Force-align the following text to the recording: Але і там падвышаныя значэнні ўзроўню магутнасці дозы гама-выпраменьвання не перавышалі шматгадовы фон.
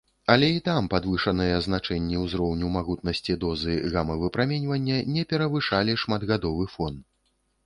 Але 0.33 0.47
і 0.53 0.61
там 0.67 0.85
падвышаныя 0.93 1.59
значэнні 1.65 2.21
ўзроўню 2.21 2.71
магутнасці 2.77 3.37
дозы 3.45 3.77
гама-выпраменьвання 3.97 4.97
не 5.19 5.23
перавышалі 5.35 5.97
шматгадовы 6.07 6.65
фон. 6.75 6.93